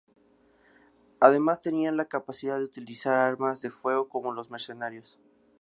[1.19, 5.19] Además tenían la capacidad de utilizar armas de fuego como los mercenarios.